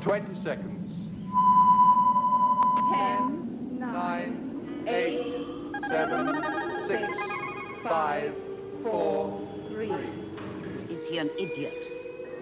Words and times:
Twenty 0.00 0.34
seconds. 0.42 0.90
Ten, 2.92 3.78
Nine, 3.78 4.84
eight, 4.88 5.46
seven, 5.88 6.42
six, 6.88 7.06
five, 7.84 8.34
four, 8.82 9.48
three. 9.68 9.92
Is 10.90 11.06
he 11.06 11.18
an 11.18 11.30
idiot? 11.38 11.88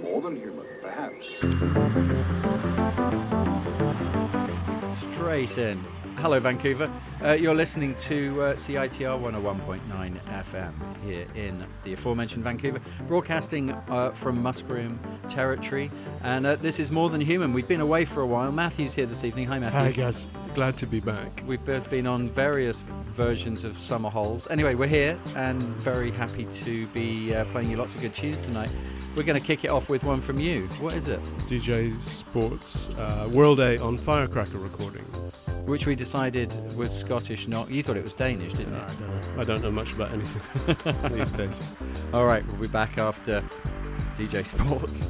More 0.02 0.22
than 0.22 0.36
human, 0.36 0.66
perhaps. 0.80 1.26
Straight 5.12 5.58
in. 5.58 5.84
Hello, 6.20 6.38
Vancouver. 6.38 6.92
Uh, 7.24 7.32
you're 7.32 7.54
listening 7.54 7.94
to 7.94 8.42
uh, 8.42 8.54
CITR 8.54 9.18
101.9 9.18 10.44
FM 10.44 11.02
here 11.02 11.26
in 11.34 11.64
the 11.82 11.94
aforementioned 11.94 12.44
Vancouver, 12.44 12.78
broadcasting 13.08 13.72
uh, 13.88 14.10
from 14.10 14.42
Musqueam 14.42 14.98
territory. 15.30 15.90
And 16.22 16.46
uh, 16.46 16.56
this 16.56 16.78
is 16.78 16.92
More 16.92 17.08
Than 17.08 17.22
Human. 17.22 17.54
We've 17.54 17.66
been 17.66 17.80
away 17.80 18.04
for 18.04 18.20
a 18.20 18.26
while. 18.26 18.52
Matthew's 18.52 18.92
here 18.92 19.06
this 19.06 19.24
evening. 19.24 19.46
Hi, 19.46 19.58
Matthew. 19.58 19.78
Hi, 19.78 19.92
guys. 19.92 20.28
Glad 20.54 20.76
to 20.78 20.86
be 20.86 20.98
back. 20.98 21.44
We've 21.46 21.64
both 21.64 21.88
been 21.88 22.08
on 22.08 22.28
various 22.28 22.80
versions 22.80 23.62
of 23.62 23.76
Summer 23.76 24.10
Holes. 24.10 24.48
Anyway, 24.50 24.74
we're 24.74 24.88
here 24.88 25.18
and 25.36 25.62
very 25.76 26.10
happy 26.10 26.44
to 26.44 26.88
be 26.88 27.32
uh, 27.32 27.44
playing 27.46 27.70
you 27.70 27.76
lots 27.76 27.94
of 27.94 28.00
good 28.00 28.12
tunes 28.12 28.38
tonight. 28.40 28.68
We're 29.14 29.22
going 29.22 29.40
to 29.40 29.46
kick 29.46 29.64
it 29.64 29.68
off 29.68 29.88
with 29.88 30.02
one 30.02 30.20
from 30.20 30.40
you. 30.40 30.66
What 30.80 30.94
is 30.94 31.06
it? 31.06 31.22
DJ 31.46 31.98
Sports 32.00 32.90
uh, 32.90 33.28
World 33.30 33.60
A 33.60 33.80
on 33.80 33.96
Firecracker 33.96 34.58
Recordings. 34.58 35.46
Which 35.66 35.86
we 35.86 35.94
decided 35.94 36.52
was 36.76 36.98
Scottish, 36.98 37.46
not. 37.46 37.70
You 37.70 37.84
thought 37.84 37.96
it 37.96 38.04
was 38.04 38.14
Danish, 38.14 38.54
didn't 38.54 38.74
you? 38.74 38.80
I 38.80 38.88
don't 38.88 39.00
know. 39.36 39.40
I 39.40 39.44
don't 39.44 39.62
know 39.62 39.70
much 39.70 39.92
about 39.92 40.10
anything 40.12 41.12
these 41.16 41.30
days. 41.30 41.58
All 42.12 42.26
right, 42.26 42.44
we'll 42.48 42.60
be 42.62 42.66
back 42.68 42.98
after 42.98 43.42
DJ 44.16 44.44
Sports. 44.44 45.08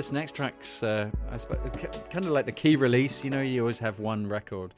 This 0.00 0.12
next 0.12 0.34
track's, 0.34 0.82
uh, 0.82 1.10
I 1.30 1.36
suppose, 1.36 1.58
kind 2.10 2.24
of 2.24 2.30
like 2.30 2.46
the 2.46 2.52
key 2.52 2.74
release. 2.74 3.22
You 3.22 3.28
know, 3.28 3.42
you 3.42 3.60
always 3.60 3.78
have 3.80 3.98
one 3.98 4.26
record 4.26 4.72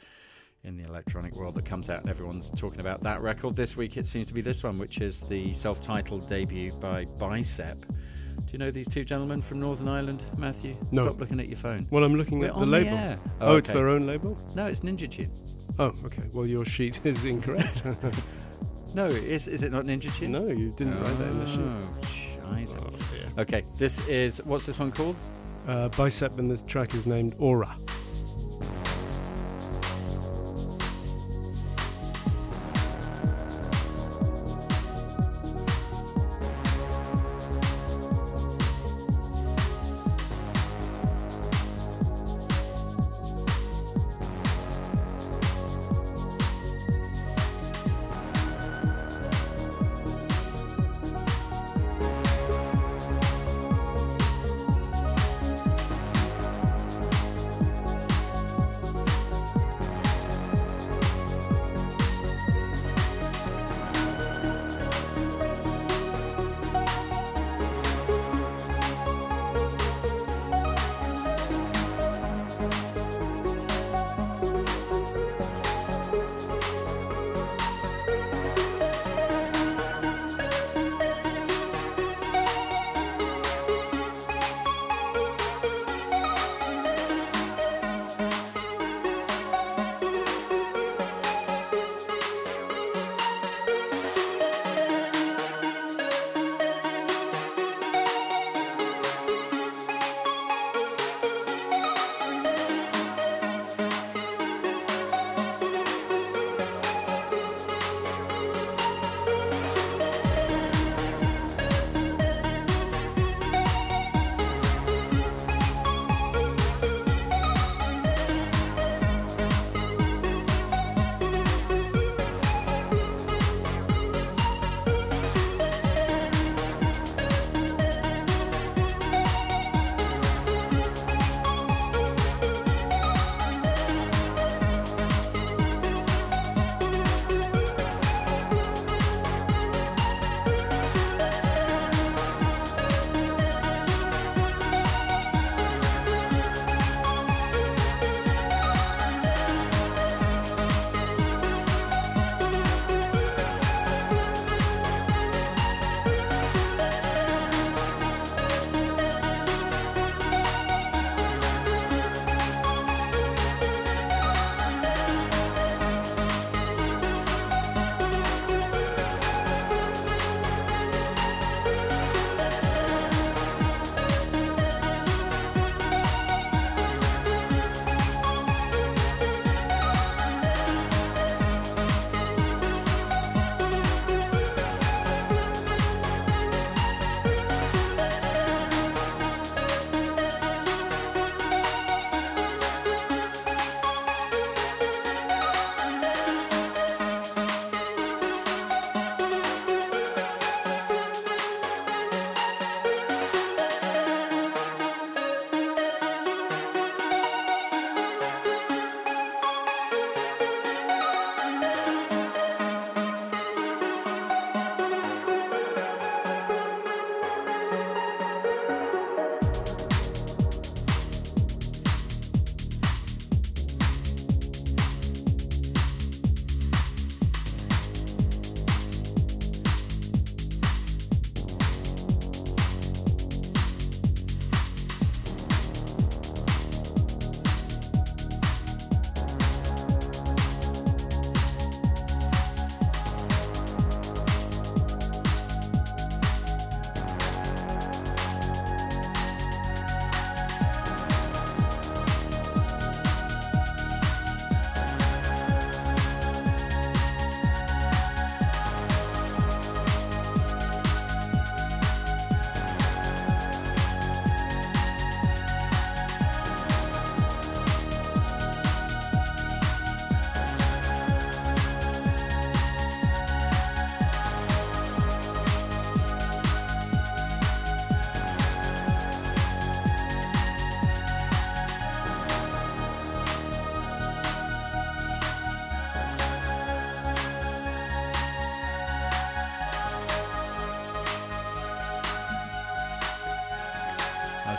in 0.65 0.77
the 0.77 0.83
electronic 0.83 1.37
world 1.37 1.55
that 1.55 1.65
comes 1.65 1.89
out 1.89 2.01
and 2.01 2.11
everyone's 2.11 2.51
talking 2.51 2.81
about 2.81 3.05
that 3.05 3.23
record. 3.23 3.55
This 3.55 3.77
week 3.77 3.97
it 3.97 4.09
seems 4.09 4.27
to 4.27 4.35
be 4.35 4.41
this 4.41 4.65
one, 4.65 4.81
which 4.81 5.01
is 5.01 5.23
the 5.23 5.53
self 5.55 5.81
titled 5.81 6.29
debut 6.29 6.73
by 6.81 7.05
Bicep. 7.21 7.79
Do 7.87 8.43
you 8.51 8.59
know 8.59 8.73
these 8.73 8.89
two 8.89 9.05
gentlemen 9.05 9.43
from 9.43 9.61
Northern 9.61 9.87
Ireland, 9.87 10.25
Matthew? 10.39 10.75
No. 10.91 11.05
Stop 11.05 11.21
looking 11.21 11.39
at 11.39 11.47
your 11.47 11.57
phone. 11.59 11.87
Well, 11.93 12.03
I'm 12.03 12.17
looking 12.17 12.41
We're 12.41 12.49
at 12.49 12.55
the 12.55 12.61
the 12.63 12.67
label. 12.67 12.99
air. 12.99 13.19
Oh, 13.41 13.53
Oh, 13.53 13.57
it's 13.59 13.71
their 13.71 13.91
own 13.91 14.09
label? 14.09 14.37
No, 14.57 14.67
it's 14.67 14.81
Ninja 14.81 15.09
Tune. 15.09 15.31
Oh, 15.79 15.95
okay. 16.05 16.25
Well, 16.33 16.47
your 16.47 16.65
sheet 16.65 16.99
is 17.05 17.25
incorrect. 17.25 17.85
No, 18.95 19.07
is, 19.07 19.47
is 19.49 19.63
it 19.63 19.73
not 19.73 19.87
Ninja 19.87 20.15
Tune? 20.15 20.33
no, 20.33 20.49
you 20.49 20.75
didn't 20.77 21.01
write 21.01 21.19
that 21.19 21.29
in 21.29 21.39
the 21.39 21.47
sheet. 21.47 22.12
Scheiße. 22.53 22.77
Oh. 23.37 23.41
Okay, 23.43 23.65
this 23.79 24.07
is, 24.09 24.43
what's 24.45 24.67
this 24.67 24.79
one 24.79 24.93
called? 24.93 25.17
Uh, 25.67 25.89
Bicep 25.91 26.39
and 26.39 26.51
this 26.51 26.63
track 26.63 26.95
is 26.95 27.07
named 27.07 27.35
Aura. 27.39 27.77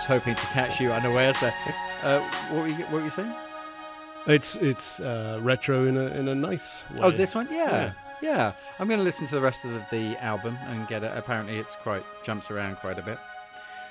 Was 0.03 0.21
hoping 0.21 0.35
to 0.35 0.45
catch 0.47 0.81
you 0.81 0.91
unawares 0.91 1.39
there. 1.39 1.53
Uh, 2.03 2.19
what, 2.49 2.63
were 2.63 2.67
you, 2.67 2.75
what 2.85 2.91
were 2.91 3.03
you 3.05 3.09
saying? 3.09 3.33
It's 4.27 4.57
it's 4.57 4.99
uh, 4.99 5.39
retro 5.41 5.85
in 5.85 5.95
a 5.95 6.07
in 6.07 6.27
a 6.27 6.35
nice 6.35 6.83
way. 6.91 6.99
Oh, 7.03 7.11
this 7.11 7.33
one? 7.35 7.47
Yeah. 7.49 7.71
Yeah. 7.71 7.91
Yeah. 8.21 8.51
I'm 8.79 8.89
going 8.89 8.99
to 8.99 9.03
listen 9.03 9.27
to 9.27 9.35
the 9.35 9.39
rest 9.39 9.63
of 9.63 9.71
the 9.91 10.17
album 10.17 10.57
and 10.67 10.85
get 10.89 11.03
it. 11.03 11.11
Apparently, 11.15 11.57
it's 11.57 11.75
quite, 11.75 12.03
jumps 12.25 12.51
around 12.51 12.77
quite 12.77 12.99
a 12.99 13.01
bit. 13.01 13.17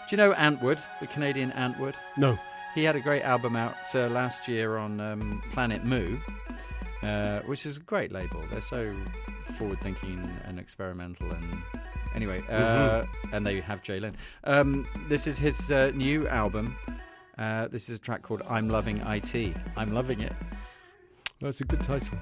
Do 0.06 0.14
you 0.14 0.18
know 0.18 0.34
Antwood, 0.34 0.80
the 1.00 1.06
Canadian 1.06 1.50
Antwood? 1.52 1.94
No. 2.18 2.38
He 2.74 2.84
had 2.84 2.94
a 2.94 3.00
great 3.00 3.22
album 3.22 3.56
out 3.56 3.76
uh, 3.94 4.08
last 4.08 4.48
year 4.48 4.76
on 4.76 5.00
um, 5.00 5.42
Planet 5.52 5.82
Mu, 5.82 6.18
uh, 7.02 7.40
which 7.40 7.64
is 7.64 7.78
a 7.78 7.80
great 7.80 8.12
label. 8.12 8.44
They're 8.50 8.60
so 8.60 8.94
forward 9.56 9.80
thinking 9.80 10.28
and 10.44 10.58
experimental. 10.58 11.30
And 11.30 11.62
anyway, 12.14 12.42
uh, 12.48 13.04
and 13.32 13.46
they 13.46 13.60
have 13.60 13.82
Jlin. 13.82 14.14
Um, 14.44 14.86
this 15.08 15.26
is 15.26 15.38
his 15.38 15.70
uh, 15.70 15.90
new 15.94 16.28
album. 16.28 16.76
Uh, 17.38 17.68
this 17.68 17.88
is 17.88 17.98
a 17.98 18.00
track 18.00 18.22
called 18.22 18.42
I'm 18.48 18.68
Loving 18.68 18.98
IT. 18.98 19.56
I'm 19.76 19.92
loving 19.92 20.20
it. 20.20 20.34
That's 21.40 21.60
a 21.60 21.64
good 21.64 21.82
title. 21.82 22.18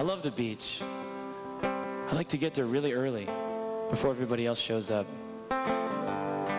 I 0.00 0.02
love 0.02 0.22
the 0.22 0.30
beach. 0.30 0.80
I 1.62 2.12
like 2.14 2.28
to 2.28 2.38
get 2.38 2.54
there 2.54 2.64
really 2.64 2.94
early 2.94 3.28
before 3.90 4.10
everybody 4.10 4.46
else 4.46 4.58
shows 4.58 4.90
up. 4.90 5.04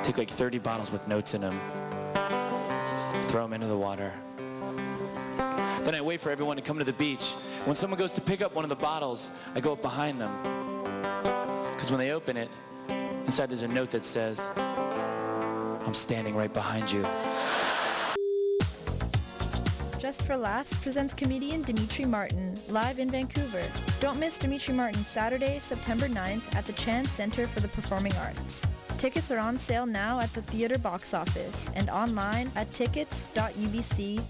Take 0.04 0.20
like 0.20 0.30
30 0.30 0.60
bottles 0.60 0.92
with 0.92 1.08
notes 1.08 1.34
in 1.34 1.42
them. 1.42 1.60
Throw 3.30 3.42
them 3.42 3.54
into 3.54 3.66
the 3.66 3.76
water. 3.76 4.14
Then 4.38 5.96
I 5.96 6.02
wait 6.02 6.22
for 6.22 6.30
everyone 6.30 6.56
to 6.58 6.62
come 6.62 6.78
to 6.78 6.84
the 6.84 6.94
beach. 6.94 7.32
When 7.66 7.76
someone 7.76 7.98
goes 7.98 8.14
to 8.14 8.22
pick 8.22 8.44
up 8.44 8.54
one 8.54 8.64
of 8.64 8.70
the 8.70 8.76
bottles, 8.76 9.32
I 9.56 9.60
go 9.60 9.74
up 9.74 9.82
behind 9.82 10.22
them. 10.22 10.32
Because 11.74 11.90
when 11.90 11.98
they 11.98 12.12
open 12.12 12.38
it, 12.38 12.50
inside 13.26 13.48
there's 13.48 13.64
a 13.64 13.68
note 13.68 13.90
that 13.90 14.06
says, 14.06 14.52
I'm 14.56 15.96
standing 15.96 16.36
right 16.36 16.54
behind 16.54 16.92
you. 16.92 17.04
For 20.32 20.38
Laughs 20.38 20.74
presents 20.76 21.14
comedian 21.14 21.62
Demetri 21.62 22.06
Martin 22.06 22.54
live 22.70 23.00
in 23.00 23.10
Vancouver. 23.10 23.62
Don't 24.00 24.18
miss 24.18 24.38
Demetri 24.38 24.74
Martin 24.74 25.04
Saturday, 25.04 25.60
September 25.60 26.08
9th 26.08 26.56
at 26.56 26.66
the 26.66 26.72
Chan 26.72 27.04
Center 27.04 27.48
for 27.48 27.60
the 27.60 27.68
Performing 27.68 28.16
Arts. 28.16 28.66
Tickets 28.98 29.30
are 29.30 29.40
on 29.40 29.58
sale 29.58 29.86
now 29.86 30.22
at 30.22 30.32
the 30.34 30.42
theater 30.44 30.78
box 30.78 31.14
office 31.14 31.70
and 31.76 31.90
online 31.90 32.50
at 32.56 32.72
tickets.ubc.ca. 32.72 34.22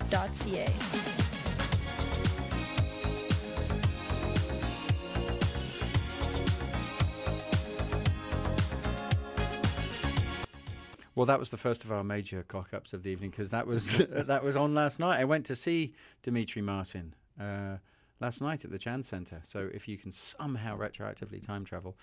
Well, 11.21 11.27
that 11.27 11.37
was 11.37 11.51
the 11.51 11.57
first 11.57 11.85
of 11.85 11.91
our 11.91 12.03
major 12.03 12.41
cock-ups 12.41 12.93
of 12.93 13.03
the 13.03 13.11
evening 13.11 13.29
because 13.29 13.51
that 13.51 13.67
was 13.67 13.97
that 14.09 14.43
was 14.43 14.55
on 14.55 14.73
last 14.73 14.97
night. 14.97 15.19
I 15.19 15.23
went 15.25 15.45
to 15.45 15.55
see 15.55 15.93
Demetri 16.23 16.63
Martin 16.63 17.13
uh, 17.39 17.77
last 18.19 18.41
night 18.41 18.65
at 18.65 18.71
the 18.71 18.79
Chan 18.79 19.03
Center. 19.03 19.39
So 19.43 19.69
if 19.71 19.87
you 19.87 19.99
can 19.99 20.11
somehow 20.11 20.75
retroactively 20.75 21.45
time 21.45 21.63
travel, 21.63 21.95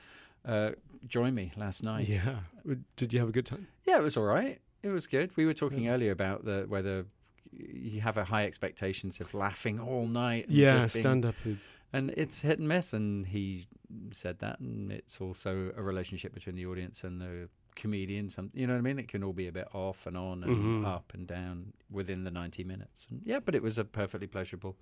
uh, 0.46 0.70
join 1.08 1.34
me 1.34 1.50
last 1.56 1.82
night. 1.82 2.06
Yeah. 2.06 2.36
Did 2.94 3.12
you 3.12 3.18
have 3.18 3.28
a 3.28 3.32
good 3.32 3.46
time? 3.46 3.66
Yeah, 3.88 3.96
it 3.96 4.04
was 4.04 4.16
all 4.16 4.22
right. 4.22 4.60
It 4.84 4.90
was 4.90 5.08
good. 5.08 5.36
We 5.36 5.46
were 5.46 5.52
talking 5.52 5.88
earlier 5.88 6.12
about 6.12 6.44
the 6.44 6.66
whether 6.68 7.04
you 7.50 8.00
have 8.02 8.18
a 8.18 8.24
high 8.24 8.44
expectations 8.44 9.18
of 9.18 9.34
laughing 9.34 9.80
all 9.80 10.06
night. 10.06 10.46
and 10.46 10.54
Yeah, 10.54 10.76
being- 10.76 10.88
stand 10.90 11.26
up. 11.26 11.34
and 11.92 12.10
it's 12.16 12.42
hit 12.42 12.60
and 12.60 12.68
miss. 12.68 12.92
And 12.92 13.26
he 13.26 13.66
said 14.12 14.38
that, 14.38 14.60
and 14.60 14.92
it's 14.92 15.20
also 15.20 15.72
a 15.76 15.82
relationship 15.82 16.32
between 16.34 16.54
the 16.54 16.66
audience 16.66 17.02
and 17.02 17.20
the 17.20 17.48
comedian. 17.78 18.28
Some, 18.28 18.50
you 18.52 18.66
know 18.66 18.74
what 18.74 18.80
I 18.80 18.82
mean? 18.82 18.98
It 18.98 19.08
can 19.08 19.24
all 19.24 19.32
be 19.32 19.46
a 19.48 19.52
bit 19.52 19.68
off 19.72 20.06
and 20.06 20.16
on 20.16 20.42
and 20.44 20.84
Mhm. 20.84 20.86
up 20.86 21.12
and 21.14 21.26
down 21.26 21.72
within 21.90 22.24
the 22.24 22.30
ninety 22.30 22.62
minutes. 22.64 23.06
And 23.10 23.22
yeah, 23.24 23.40
but 23.40 23.54
it 23.54 23.62
was 23.62 23.78
a 23.78 23.84
perfectly 23.84 24.26
pleasurable. 24.26 24.76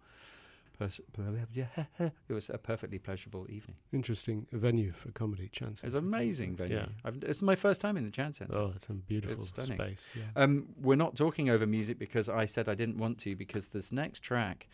Pers- 0.79 1.01
it 1.17 2.13
was 2.29 2.51
a 2.51 2.59
perfectly 2.59 2.99
pleasurable 2.99 3.47
evening. 3.49 3.77
Interesting 3.93 4.47
venue 4.53 4.93
for 4.93 5.11
comedy, 5.13 5.49
chance. 5.49 5.83
It 5.83 5.87
was 5.87 5.95
an 5.95 6.01
amazing 6.01 6.55
venue. 6.55 6.77
Yeah. 6.77 6.87
I've, 7.03 7.17
it's 7.23 7.41
my 7.41 7.55
first 7.57 7.81
time 7.81 7.97
in 7.97 8.05
the 8.05 8.11
Chan 8.11 8.35
Centre. 8.35 8.59
Oh, 8.59 8.73
it's 8.77 8.89
a 8.91 8.93
beautiful 8.93 9.37
It's 9.39 9.49
stunning. 9.49 9.79
space. 9.79 10.11
Yeah. 10.15 10.25
Um, 10.43 10.69
we're 10.79 10.97
not 11.07 11.17
talking 11.17 11.49
over 11.49 11.67
music 11.67 11.99
because 11.99 12.29
I 12.29 12.45
said 12.45 12.69
I 12.69 12.75
didn't 12.75 12.99
want 12.99 13.17
to 13.21 13.35
because 13.35 13.69
this 13.69 13.91
next 13.91 14.21
track 14.21 14.69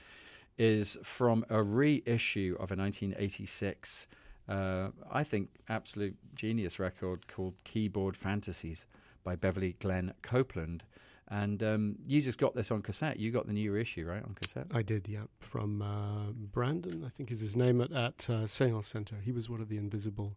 is 0.59 0.99
from 1.05 1.45
a 1.49 1.62
reissue 1.62 2.57
of 2.59 2.73
a 2.73 2.76
1986, 2.76 4.09
uh, 4.49 4.89
I 5.11 5.25
think, 5.25 5.50
absolute 5.69 6.17
genius 6.35 6.78
record 6.78 7.28
called 7.28 7.55
Keyboard 7.65 8.17
Fantasies 8.17 8.87
by 9.25 9.37
Beverly 9.37 9.76
Glenn 9.81 10.15
Copeland. 10.23 10.83
And 11.28 11.63
um, 11.63 11.97
you 12.07 12.21
just 12.21 12.39
got 12.39 12.55
this 12.55 12.71
on 12.71 12.83
cassette. 12.83 13.19
You 13.19 13.31
got 13.31 13.47
the 13.47 13.52
new 13.55 13.75
issue, 13.76 14.07
right, 14.07 14.23
on 14.23 14.35
cassette? 14.35 14.67
I 14.73 14.83
did, 14.83 15.09
yeah, 15.09 15.25
from 15.41 15.81
uh, 15.81 16.33
Brandon, 16.33 17.05
I 17.07 17.09
think 17.09 17.31
is 17.31 17.41
his 17.41 17.57
name, 17.57 17.81
at, 17.81 17.91
at 17.93 18.28
uh, 18.28 18.47
Seance 18.47 18.87
Center. 18.87 19.17
He 19.23 19.33
was 19.33 19.49
one 19.49 19.61
of 19.63 19.69
the 19.69 19.78
Invisible 19.78 20.37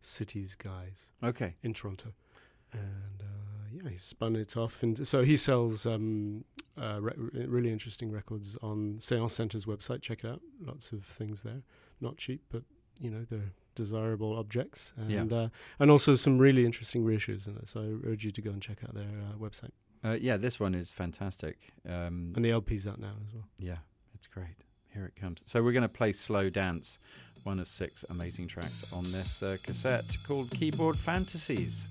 Cities 0.00 0.56
guys 0.56 1.12
Okay. 1.22 1.54
in 1.62 1.74
Toronto. 1.74 2.12
And 2.72 3.20
uh, 3.22 3.68
yeah, 3.84 3.90
he 3.90 3.96
spun 3.96 4.34
it 4.34 4.56
off. 4.56 4.82
And 4.82 5.06
so 5.06 5.22
he 5.22 5.36
sells 5.36 5.86
um, 5.86 6.44
uh, 6.80 7.00
re- 7.00 7.46
really 7.46 7.70
interesting 7.70 8.10
records 8.10 8.56
on 8.62 8.96
Seance 8.98 9.34
Center's 9.34 9.66
website. 9.66 10.02
Check 10.02 10.24
it 10.24 10.28
out. 10.28 10.40
Lots 10.60 10.90
of 10.90 11.04
things 11.04 11.42
there. 11.42 11.62
Not 12.00 12.16
cheap, 12.16 12.40
but, 12.50 12.62
you 13.00 13.10
know, 13.10 13.26
they're 13.30 13.52
desirable 13.74 14.36
objects. 14.38 14.92
Yeah. 15.08 15.20
And, 15.20 15.32
uh, 15.32 15.48
and 15.78 15.90
also 15.90 16.14
some 16.14 16.38
really 16.38 16.64
interesting 16.66 17.04
reissues 17.04 17.46
in 17.46 17.56
it. 17.56 17.68
So 17.68 17.80
I 17.80 18.08
urge 18.08 18.24
you 18.24 18.30
to 18.32 18.40
go 18.42 18.50
and 18.50 18.60
check 18.60 18.78
out 18.84 18.94
their 18.94 19.04
uh, 19.04 19.38
website. 19.38 19.70
Uh, 20.04 20.16
yeah, 20.20 20.36
this 20.36 20.58
one 20.60 20.74
is 20.74 20.90
fantastic. 20.90 21.72
Um, 21.88 22.32
And 22.36 22.44
the 22.44 22.50
LP's 22.50 22.86
out 22.86 22.98
now 23.00 23.14
as 23.26 23.32
well. 23.34 23.46
yeah, 23.58 23.78
it's 24.14 24.26
great. 24.26 24.56
Here 24.92 25.06
it 25.06 25.16
comes. 25.16 25.40
So 25.44 25.62
we're 25.62 25.72
going 25.72 25.82
to 25.84 25.88
play 25.88 26.12
Slow 26.12 26.50
Dance, 26.50 26.98
one 27.44 27.58
of 27.58 27.66
six 27.68 28.04
amazing 28.10 28.48
tracks 28.48 28.92
on 28.92 29.04
this 29.04 29.42
uh, 29.42 29.56
cassette 29.62 30.16
called 30.26 30.50
Keyboard 30.50 30.96
Fantasies. 30.96 31.88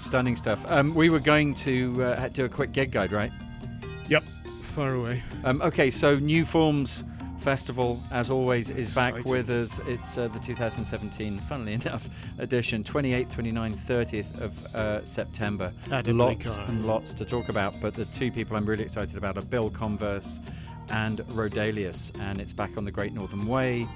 Absolutely 0.00 0.18
stunning 0.18 0.36
stuff. 0.36 0.72
Um, 0.72 0.94
we 0.94 1.10
were 1.10 1.20
going 1.20 1.54
to 1.56 2.02
uh, 2.02 2.28
do 2.28 2.46
a 2.46 2.48
quick 2.48 2.72
gig 2.72 2.90
guide, 2.90 3.12
right? 3.12 3.30
Yep, 4.08 4.22
far 4.22 4.94
away. 4.94 5.22
Um, 5.44 5.60
okay, 5.60 5.90
so 5.90 6.14
New 6.14 6.46
Forms 6.46 7.04
Festival, 7.38 8.00
as 8.10 8.30
always, 8.30 8.70
is 8.70 8.94
back 8.94 9.26
with 9.26 9.50
us. 9.50 9.78
It's 9.80 10.16
uh, 10.16 10.28
the 10.28 10.38
2017, 10.38 11.38
funnily 11.40 11.74
enough, 11.84 12.08
edition, 12.38 12.82
28th, 12.82 13.26
29th, 13.26 13.76
30th 13.76 14.40
of 14.40 14.74
uh, 14.74 15.00
September. 15.00 15.70
Lots 16.46 16.68
and 16.68 16.86
lots 16.86 17.14
to 17.14 17.26
talk 17.26 17.50
about, 17.50 17.74
but 17.82 17.92
the 17.92 18.06
two 18.06 18.32
people 18.32 18.56
I'm 18.56 18.64
really 18.64 18.84
excited 18.84 19.18
about 19.18 19.36
are 19.36 19.44
Bill 19.44 19.68
Converse 19.68 20.40
and 20.90 21.18
Roedelius, 21.18 22.18
and 22.20 22.40
it's 22.40 22.54
back 22.54 22.76
on 22.78 22.86
the 22.86 22.90
Great 22.90 23.12
Northern 23.12 23.46
Way. 23.46 23.86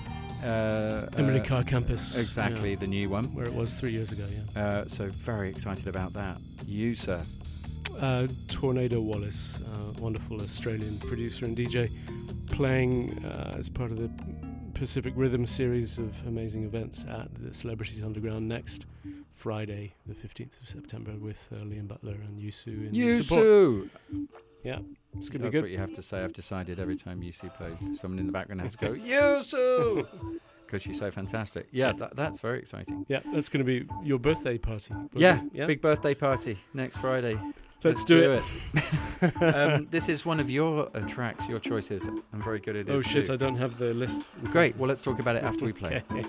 Uh, 0.44 1.09
Emily 1.16 1.40
uh, 1.40 1.44
Carr 1.44 1.64
campus. 1.64 2.18
Exactly, 2.18 2.70
yeah, 2.70 2.76
the 2.76 2.87
new 2.87 3.09
one. 3.09 3.24
where 3.35 3.46
it 3.46 3.54
was 3.54 3.74
three 3.74 3.92
years 3.92 4.12
ago, 4.12 4.26
yeah. 4.30 4.62
Uh, 4.62 4.85
so 4.87 5.07
very 5.07 5.48
excited 5.48 5.87
about 5.88 6.12
that. 6.12 6.37
You, 6.66 6.94
sir. 6.94 7.22
Uh, 7.98 8.26
Tornado 8.48 9.00
Wallace, 9.00 9.62
uh, 9.62 9.92
wonderful 10.00 10.42
Australian 10.42 10.98
producer 10.98 11.44
and 11.44 11.57
DJ, 11.57 11.90
playing 12.50 13.24
uh, 13.24 13.54
as 13.57 13.68
part 13.68 13.90
of 13.90 13.98
the 13.98 14.11
Pacific 14.74 15.14
Rhythm 15.16 15.46
series 15.46 15.98
of 15.98 16.20
amazing 16.26 16.64
events 16.64 17.07
at 17.09 17.28
the 17.37 17.54
Celebrities 17.54 18.02
Underground 18.02 18.48
next 18.48 18.87
Friday, 19.33 19.94
the 20.07 20.14
15th 20.14 20.61
of 20.61 20.68
September, 20.68 21.12
with 21.12 21.48
uh, 21.52 21.64
Liam 21.64 21.88
Butler 21.88 22.14
and 22.14 22.38
Yu 22.38 22.50
Su 22.50 22.90
in 22.92 23.22
support. 23.22 23.88
Yeah, 24.64 24.79
it's 25.16 25.29
going 25.29 25.33
to 25.33 25.38
be 25.38 25.38
That's 25.38 25.53
good. 25.53 25.62
what 25.62 25.70
you 25.70 25.79
have 25.79 25.92
to 25.92 26.03
say. 26.03 26.24
I've 26.24 26.33
decided 26.33 26.81
every 26.81 26.96
time 26.96 27.22
Yu 27.22 27.33
Su 27.33 27.48
plays, 27.50 28.00
someone 28.00 28.18
in 28.18 28.27
the 28.27 28.33
background 28.33 28.62
has 28.62 28.74
to 28.77 28.87
go, 28.87 28.92
Yu 28.92 29.42
Su! 29.42 30.07
Because 30.66 30.81
she's 30.81 30.98
so 30.98 31.11
fantastic. 31.11 31.68
Yeah, 31.70 31.92
that, 31.92 32.16
that's 32.16 32.40
very 32.40 32.59
exciting. 32.59 33.05
Yeah, 33.07 33.20
that's 33.33 33.50
going 33.50 33.64
to 33.64 33.64
be 33.64 33.87
your 34.03 34.18
birthday 34.18 34.57
party. 34.57 34.94
Yeah, 35.12 35.42
yeah. 35.53 35.66
big 35.66 35.83
birthday 35.83 36.14
party 36.14 36.57
next 36.72 36.98
Friday. 36.98 37.38
Let's, 37.85 38.03
do, 38.03 38.42
it. 38.72 39.42
um, 39.42 39.88
this 39.90 40.09
is 40.09 40.24
one 40.24 40.40
of 40.40 40.50
your 40.50 40.88
uh, 40.96 41.00
tracks, 41.00 41.46
your 41.46 41.61
choices. 41.61 42.09
I'm 42.33 42.42
very 42.42 42.59
good 42.59 42.77
at 42.77 42.88
it. 42.88 42.92
Oh 42.92 43.03
shit! 43.03 43.29
I 43.29 43.37
don't 43.37 43.57
have 43.57 43.77
the 43.77 43.92
list. 43.92 44.22
Great. 44.44 44.74
Well, 44.79 44.88
let's 44.88 45.03
talk 45.03 45.18
about 45.18 45.37
it 45.37 45.44
after 45.44 45.66
we 45.66 45.72
play. 45.83 46.03
Okay. 46.11 46.27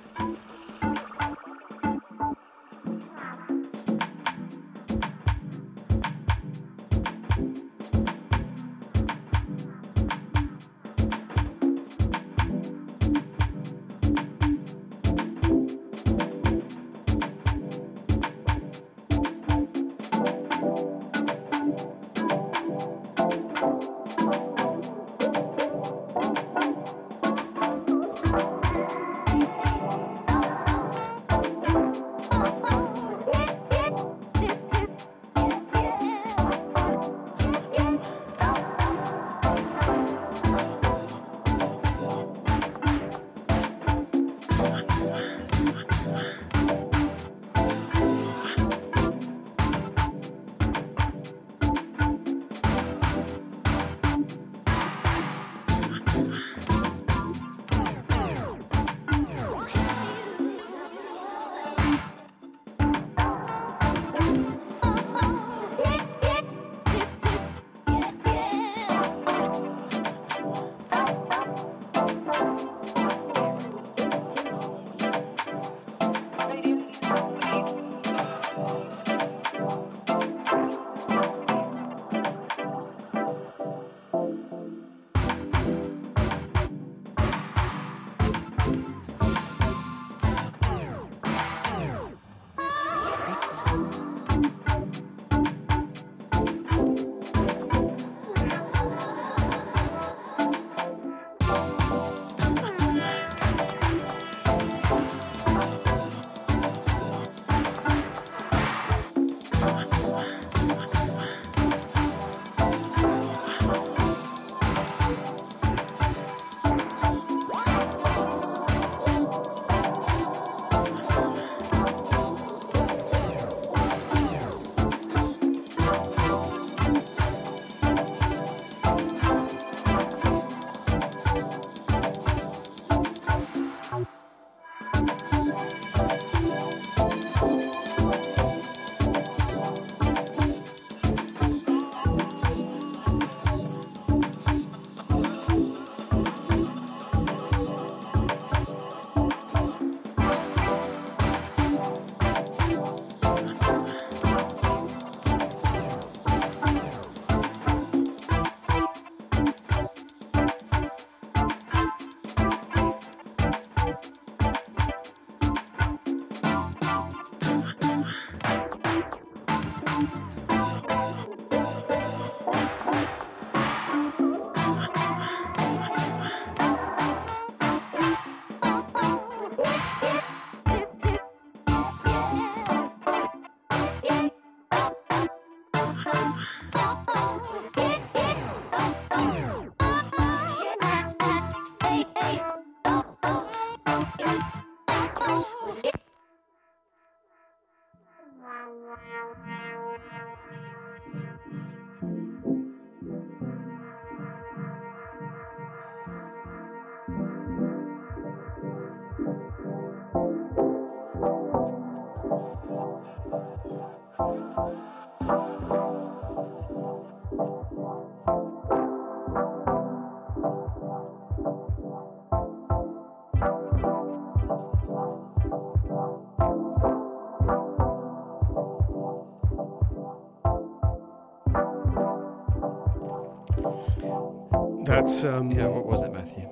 That's 234.95 235.25
um, 235.25 235.51
Yeah, 235.51 235.67
what 235.67 235.85
was 235.85 236.03
it, 236.03 236.13
Matthew? 236.13 236.49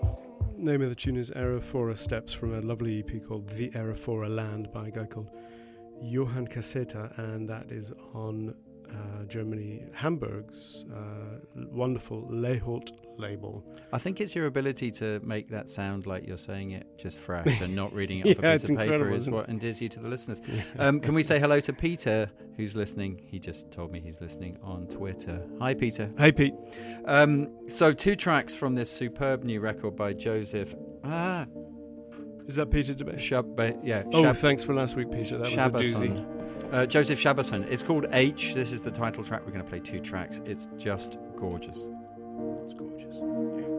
name 0.58 0.82
of 0.82 0.90
the 0.90 0.96
tune 0.96 1.16
is 1.16 1.32
Aerophora 1.32 1.98
Steps 1.98 2.34
from 2.34 2.54
a 2.54 2.60
lovely 2.60 3.00
EP 3.00 3.26
called 3.26 3.48
The 3.48 3.70
Aerophora 3.70 4.28
Land 4.28 4.70
by 4.74 4.90
a 4.90 4.92
guy 4.92 5.06
called 5.06 5.30
Johann 6.02 6.48
Casseta, 6.50 7.18
and 7.18 7.48
that 7.48 7.72
is 7.72 7.94
on 8.14 8.54
uh, 8.90 9.24
Germany, 9.26 9.84
Hamburg's 9.94 10.86
uh, 10.94 11.40
wonderful 11.72 12.28
Leholt 12.32 12.92
label. 13.18 13.64
I 13.92 13.98
think 14.00 14.20
it's 14.22 14.36
your 14.36 14.48
ability 14.48 14.92
to 14.92 15.20
make 15.24 15.50
that 15.50 15.70
sound 15.70 16.06
like 16.06 16.28
you're 16.28 16.38
saying 16.38 16.72
it 16.72 16.88
just 16.98 17.20
fresh 17.20 17.62
and 17.62 17.76
not 17.76 17.94
reading 17.94 18.20
it 18.20 18.38
off 18.38 18.44
Yeah, 18.44 18.50
a 18.50 18.60
piece 18.60 18.70
of 18.70 18.78
paper 18.78 19.12
is 19.12 19.30
what 19.30 19.50
endears 19.50 19.82
you 19.82 19.90
to 19.90 20.00
the 20.00 20.08
listeners. 20.08 20.42
Um, 20.80 21.00
can 21.00 21.14
we 21.14 21.24
say 21.24 21.40
hello 21.40 21.60
to 21.60 21.74
Peter, 21.74 22.30
who's 22.58 22.76
listening? 22.76 23.22
He 23.26 23.38
just 23.38 23.72
told 23.72 23.92
me 23.92 24.00
he's 24.00 24.22
listening 24.22 24.58
on 24.64 24.88
Twitter. 24.88 25.42
Hi, 25.60 25.74
Peter. 25.74 26.12
Hey, 26.18 26.32
Pete. 26.32 26.54
Um, 27.06 27.50
so, 27.68 27.92
two 27.94 28.16
tracks 28.16 28.56
from 28.56 28.76
this 28.76 28.90
superb 28.90 29.44
new 29.44 29.60
record 29.60 29.96
by 29.96 30.14
Joseph. 30.14 30.74
Ah, 31.04 31.46
Is 32.48 32.56
that 32.56 32.72
Peter 32.72 32.94
DeBay? 32.94 33.16
Shab, 33.16 33.80
yeah. 33.86 34.04
Oh, 34.14 34.24
Shab- 34.24 34.38
thanks 34.38 34.64
for 34.64 34.74
last 34.74 34.96
week, 34.96 35.12
Peter. 35.12 35.38
That 35.38 35.72
was 35.72 35.92
a 35.92 35.96
doozy. 35.96 36.43
Uh, 36.74 36.88
Joseph 36.88 37.20
Shabason. 37.20 37.68
It's 37.70 37.84
called 37.84 38.06
Aytche. 38.06 38.56
This 38.56 38.72
is 38.72 38.82
the 38.82 38.90
title 38.90 39.24
track. 39.24 39.46
We're 39.46 39.52
going 39.52 39.64
to 39.64 39.70
play 39.70 39.80
two 39.80 40.00
tracks. 40.00 40.42
It's 40.44 40.70
just 40.76 41.20
gorgeous. 41.38 41.88
It's 42.64 42.74
gorgeous. 42.74 43.20
Thank 43.20 43.73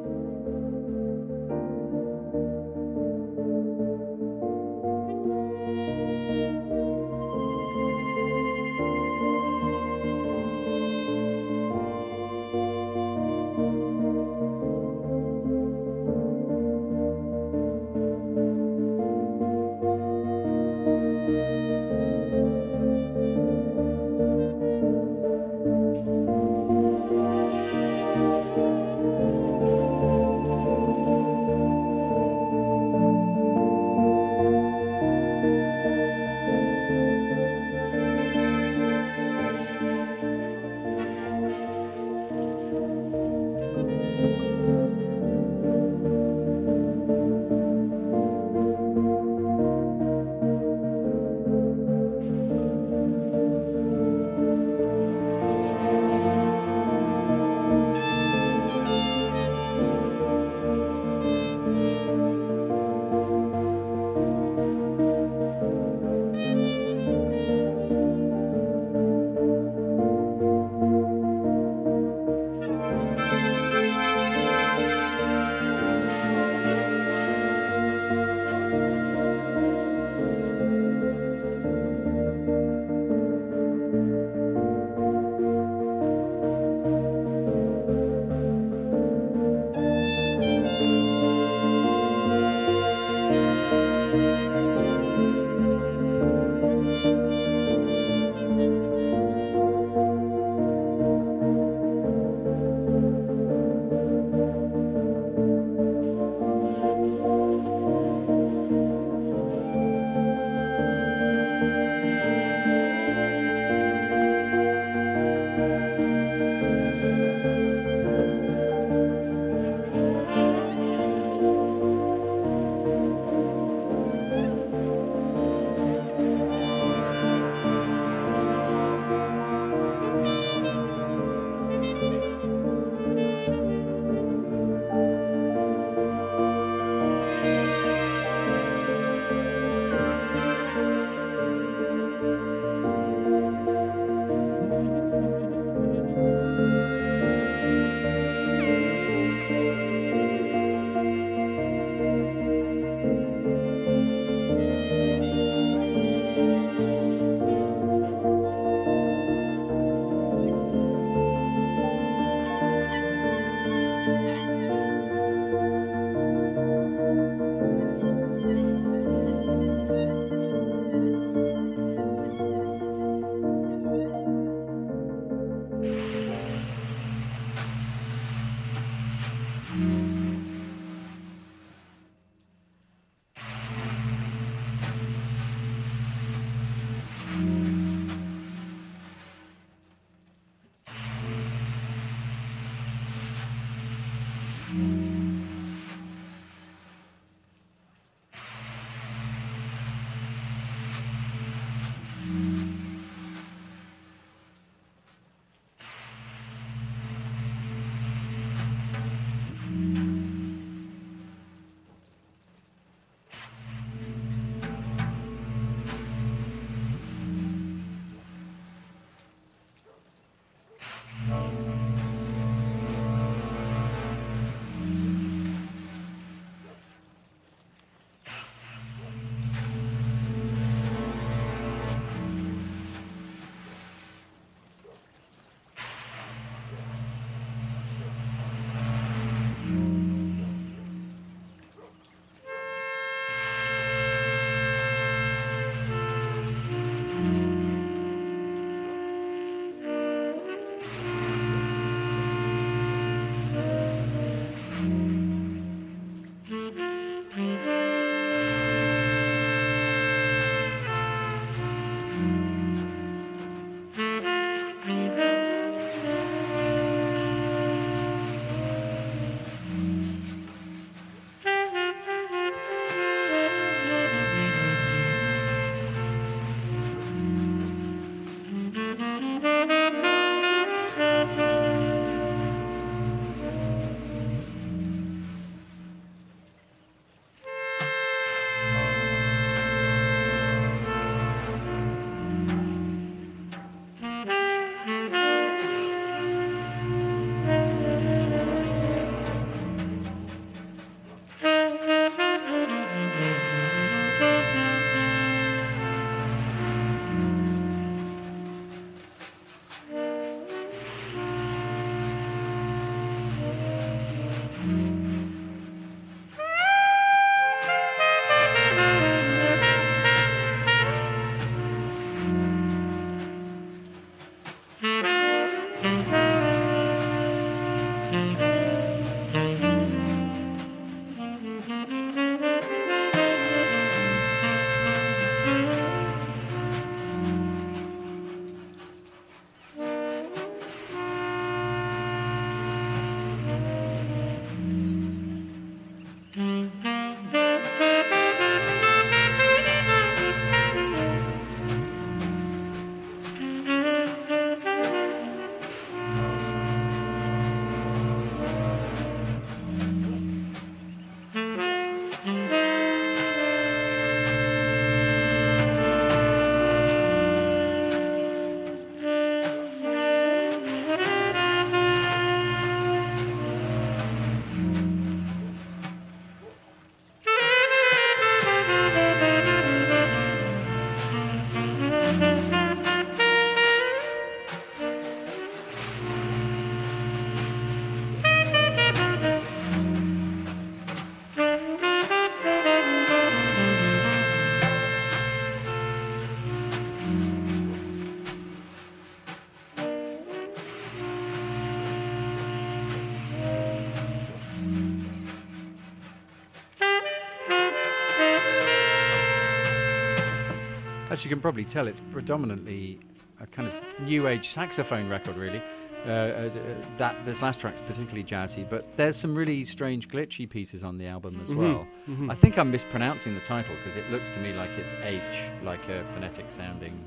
As 411.15 411.25
you 411.25 411.29
can 411.31 411.41
probably 411.41 411.65
tell, 411.65 411.87
it's 411.87 412.01
predominantly 412.11 412.99
a 413.41 413.47
kind 413.47 413.69
of 413.69 413.75
new 414.01 414.27
age 414.27 414.49
saxophone 414.49 415.09
record, 415.09 415.37
really. 415.37 415.63
Uh, 416.05 416.11
uh, 416.11 416.51
that 416.97 417.25
this 417.25 417.41
last 417.41 417.61
track's 417.61 417.81
particularly 417.81 418.25
jazzy, 418.25 418.69
but 418.69 418.97
there's 418.97 419.15
some 419.17 419.33
really 419.33 419.65
strange 419.65 420.09
glitchy 420.09 420.51
pieces 420.51 420.83
on 420.83 420.99
the 420.99 421.07
album 421.07 421.39
as 421.41 421.51
Mhm, 421.53 421.57
well. 421.57 421.87
mhm. 422.11 422.33
I 422.33 422.35
think 422.35 422.59
I'm 422.59 422.69
mispronouncing 422.73 423.33
the 423.33 423.41
title 423.41 423.77
because 423.77 423.95
it 423.95 424.11
looks 424.11 424.29
to 424.31 424.41
me 424.41 424.53
like 424.55 424.71
it's 424.71 424.93
H, 425.05 425.51
like 425.63 425.89
a 425.89 426.05
phonetic 426.13 426.51
sounding 426.51 426.99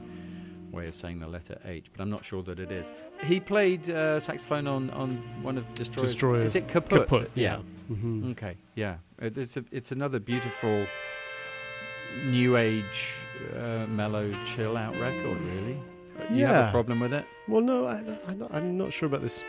way 0.72 0.88
of 0.88 0.96
saying 0.96 1.20
the 1.20 1.28
letter 1.28 1.60
H, 1.66 1.88
but 1.92 2.02
I'm 2.02 2.10
not 2.10 2.24
sure 2.24 2.42
that 2.44 2.60
it 2.60 2.72
is. 2.72 2.94
He 3.26 3.42
played 3.42 3.90
uh, 3.90 4.22
saxophone 4.22 4.68
on, 4.68 4.90
on 4.92 5.18
one 5.44 5.58
of 5.58 5.66
Destroyer's. 5.74 6.12
Destroyers. 6.14 6.46
Is 6.46 6.56
it 6.56 6.68
Kaputt? 6.70 7.08
Kaputt, 7.08 7.28
yeah. 7.36 7.58
yeah. 7.90 7.96
Mhm. 7.96 8.32
Okay, 8.32 8.56
yeah. 8.76 8.96
It's, 9.20 9.58
a, 9.58 9.66
it's 9.74 9.92
another 9.92 10.20
beautiful 10.20 10.88
new 12.26 12.56
age, 12.58 13.14
uh, 13.56 13.88
mellow, 13.88 14.34
chill 14.46 14.78
out 14.78 14.96
record, 15.00 15.40
really. 15.40 15.80
You 16.32 16.46
have 16.46 16.70
a 16.70 16.72
problem 16.72 17.00
with 17.00 17.14
it? 17.14 17.26
Well, 17.48 17.62
no, 17.62 17.86
I, 17.86 18.02
I'm, 18.28 18.40
not, 18.40 18.54
I'm 18.54 18.78
not 18.78 18.92
sure 18.92 19.08
about 19.08 19.22
this. 19.22 19.44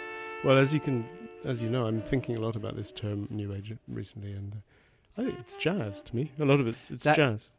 Well, 0.44 0.58
as 0.58 0.74
you 0.74 0.80
can, 0.80 1.04
as 1.44 1.62
you 1.62 1.70
know, 1.70 1.86
I'm 1.86 2.00
thinking 2.02 2.36
a 2.36 2.40
lot 2.40 2.56
about 2.56 2.76
this 2.76 2.92
term 2.92 3.26
new 3.30 3.54
age 3.54 3.74
recently, 3.88 4.32
and 4.32 4.52
uh, 4.52 5.20
I 5.22 5.24
think 5.24 5.38
it's 5.40 5.56
jazz 5.56 6.02
to 6.02 6.14
me. 6.16 6.30
A 6.38 6.44
lot 6.44 6.60
of 6.60 6.66
it's 6.68 6.90
it's 6.90 7.04
That- 7.04 7.16
jazz 7.16 7.50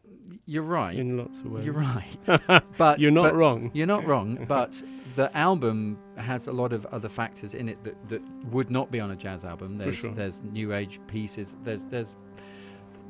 You're 0.45 0.63
right. 0.63 0.95
in 0.95 1.17
lots 1.17 1.41
of 1.41 1.51
ways. 1.51 1.63
You're 1.65 1.73
right. 1.73 2.63
but 2.77 2.99
You're 2.99 3.11
not 3.11 3.23
but 3.23 3.35
wrong. 3.35 3.71
You're 3.73 3.87
not 3.87 4.05
wrong, 4.05 4.45
but 4.47 4.81
the 5.15 5.35
album 5.35 5.97
has 6.15 6.47
a 6.47 6.53
lot 6.53 6.71
of 6.71 6.85
other 6.87 7.09
factors 7.09 7.55
in 7.55 7.67
it 7.67 7.83
that, 7.83 7.95
that 8.09 8.21
would 8.51 8.69
not 8.69 8.91
be 8.91 8.99
on 8.99 9.11
a 9.11 9.15
jazz 9.15 9.43
album. 9.43 9.69
For 9.77 9.83
There's 9.85 9.95
sure. 9.95 10.11
there's 10.11 10.41
new 10.43 10.73
age 10.73 10.99
pieces. 11.07 11.57
There's 11.63 11.83
there's 11.85 12.15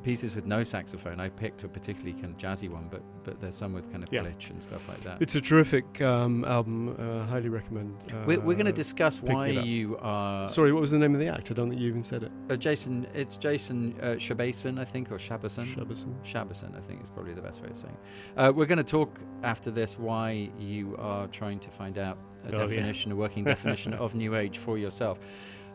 pieces 0.02 0.34
with 0.34 0.46
no 0.46 0.64
saxophone. 0.64 1.20
I 1.20 1.28
picked 1.28 1.62
a 1.64 1.68
particularly 1.68 2.12
kind 2.20 2.26
of 2.34 2.36
jazzy 2.38 2.68
one, 2.68 2.88
but 2.90 3.02
but 3.24 3.40
there's 3.40 3.54
some 3.54 3.72
with 3.72 3.90
kind 3.92 4.02
of 4.02 4.12
Yeah. 4.12 4.22
glitch 4.22 4.50
and 4.50 4.62
stuff 4.62 4.88
like 4.88 5.00
that. 5.00 5.20
It's 5.20 5.34
a 5.34 5.40
terrific 5.40 6.00
um, 6.00 6.44
album. 6.44 6.96
Uh, 6.98 7.24
highly 7.26 7.48
recommend. 7.48 7.94
Uh, 8.10 8.16
we're 8.26 8.40
we're 8.40 8.54
going 8.54 8.66
to 8.66 8.72
discuss 8.72 9.20
why 9.22 9.48
you 9.48 9.96
are. 10.00 10.48
Sorry, 10.48 10.72
what 10.72 10.80
was 10.80 10.90
the 10.90 10.98
name 10.98 11.14
of 11.14 11.20
the 11.20 11.28
act? 11.28 11.50
I 11.50 11.54
don't 11.54 11.68
think 11.68 11.80
you 11.80 11.88
even 11.88 12.02
said 12.02 12.22
it. 12.22 12.32
Uh, 12.48 12.56
Jason, 12.56 13.06
it's 13.14 13.36
Jason 13.36 13.94
uh, 14.00 14.06
Shabason, 14.16 14.80
I 14.80 14.84
think, 14.84 15.10
or 15.12 15.16
Shabason. 15.16 15.64
Shabason. 15.64 16.14
Shabason, 16.24 16.76
I 16.76 16.80
think 16.80 17.02
is 17.02 17.10
probably 17.10 17.34
the 17.34 17.42
best 17.42 17.62
way 17.62 17.68
of 17.70 17.78
saying 17.78 17.96
it. 17.96 18.38
Uh, 18.40 18.52
we're 18.52 18.66
going 18.66 18.78
to 18.78 18.84
talk 18.84 19.18
after 19.42 19.70
this 19.70 19.98
why 19.98 20.50
you 20.58 20.96
are 20.98 21.26
trying 21.28 21.58
to 21.60 21.68
find 21.70 21.98
out 21.98 22.18
a 22.48 22.54
Oh, 22.56 22.60
yeah. 22.62 22.66
definition, 22.76 23.12
a 23.12 23.16
working 23.16 23.44
definition 23.54 23.92
of 23.94 24.14
New 24.14 24.34
Age 24.34 24.56
for 24.58 24.78
yourself. 24.78 25.18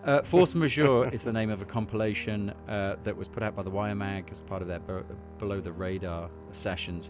Uh, 0.06 0.22
Force 0.22 0.54
Majeure 0.54 1.10
is 1.10 1.24
the 1.24 1.34
name 1.34 1.50
of 1.50 1.64
a 1.64 1.66
compilation 1.66 2.52
uh, 2.70 2.96
that 3.04 3.18
was 3.18 3.28
put 3.28 3.42
out 3.42 3.56
by 3.56 3.64
the 3.64 3.72
Wire 3.72 3.96
Mag 3.96 4.30
as 4.32 4.40
part 4.40 4.62
of 4.62 4.68
their 4.68 4.80
Be- 4.80 5.04
Below 5.40 5.62
the 5.62 5.72
Radar 5.72 6.30
sessions. 6.52 7.10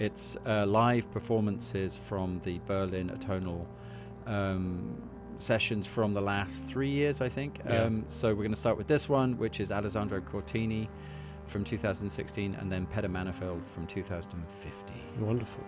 It's 0.00 0.36
uh, 0.44 0.66
live 0.66 1.08
performances 1.12 1.96
from 1.96 2.40
the 2.42 2.58
Berlin 2.66 3.10
Atonal 3.10 3.64
um, 4.26 5.00
sessions 5.38 5.86
from 5.86 6.12
the 6.12 6.20
last 6.20 6.62
three 6.64 6.90
years, 6.90 7.20
I 7.20 7.28
think. 7.28 7.60
Yeah. 7.64 7.84
Um, 7.84 8.04
so 8.08 8.30
we're 8.30 8.42
going 8.42 8.50
to 8.50 8.56
start 8.56 8.76
with 8.76 8.88
this 8.88 9.08
one, 9.08 9.38
which 9.38 9.60
is 9.60 9.70
Alessandro 9.70 10.20
Cortini 10.20 10.88
from 11.46 11.62
2016, 11.62 12.56
and 12.56 12.72
then 12.72 12.86
Peter 12.86 13.08
Manifeld 13.08 13.64
from 13.68 13.86
2015. 13.86 15.24
Wonderful. 15.24 15.64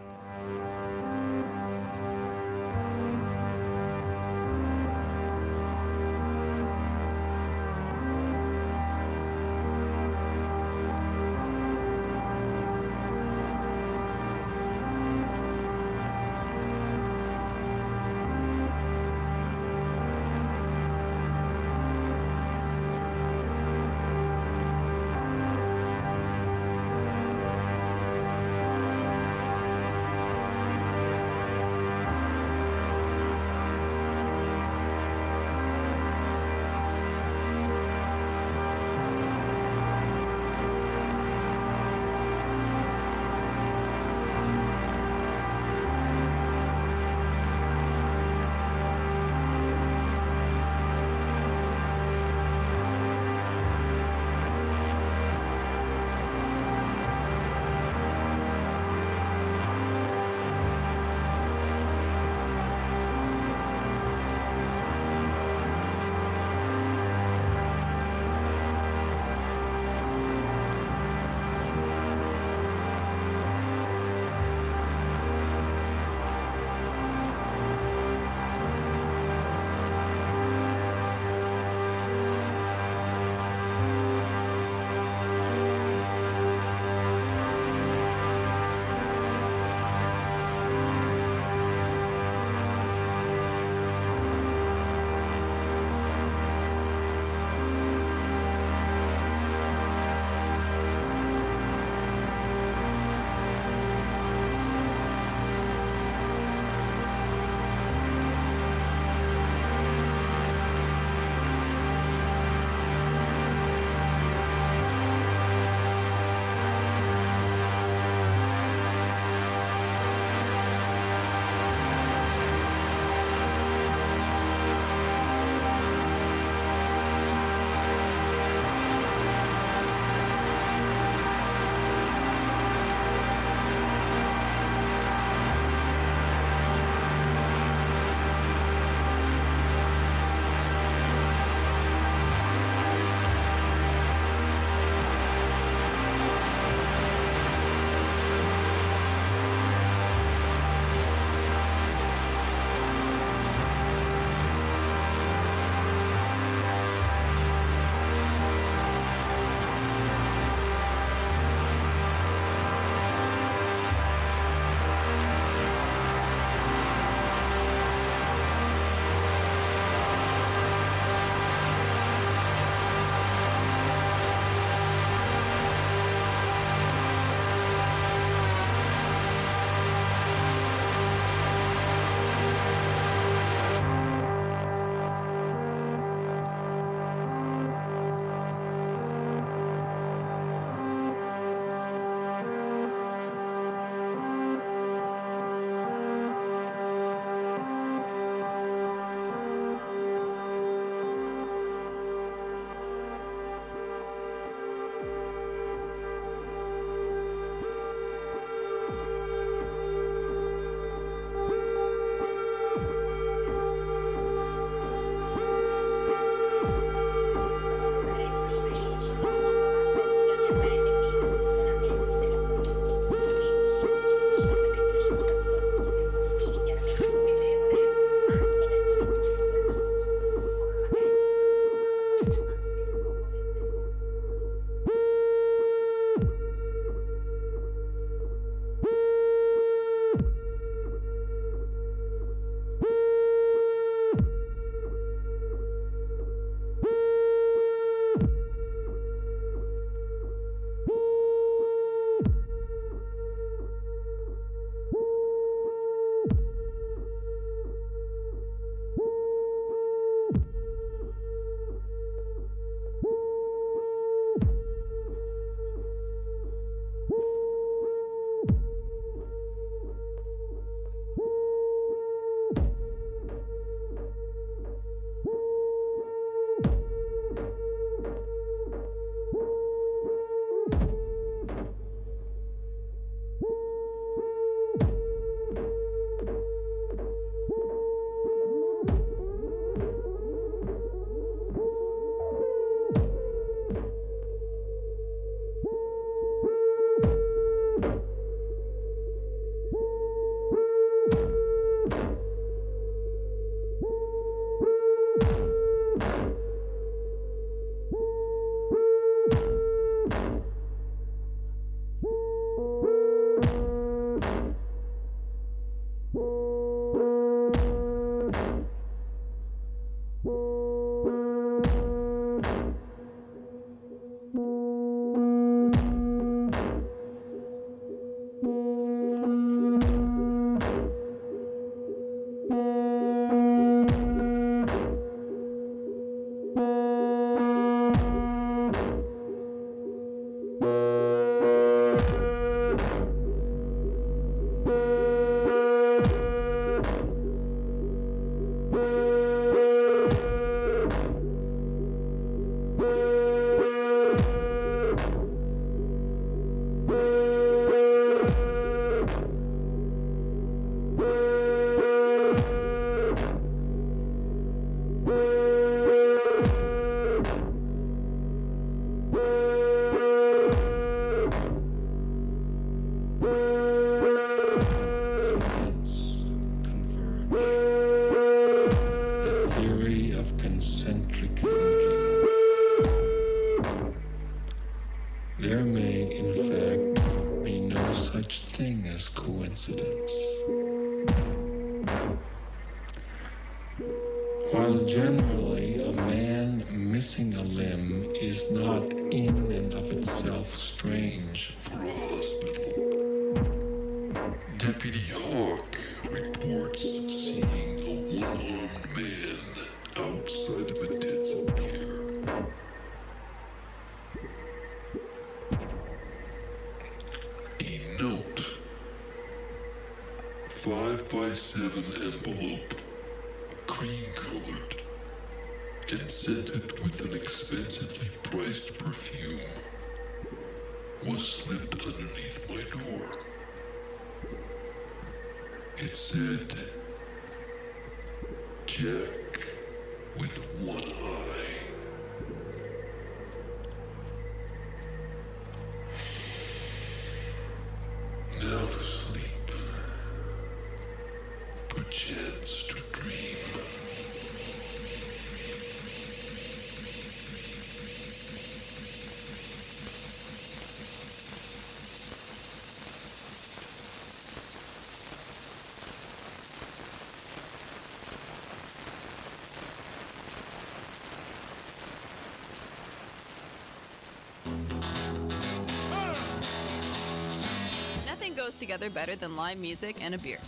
Goes 478.57 478.61
together 478.61 478.89
better 478.89 479.15
than 479.15 479.37
live 479.37 479.59
music 479.59 480.03
and 480.03 480.15
a 480.15 480.19
beer. 480.19 480.39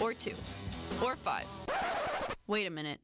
Or 0.00 0.14
two. 0.14 0.34
Or 1.04 1.14
five. 1.14 1.46
Wait 2.46 2.66
a 2.66 2.70
minute. 2.70 3.00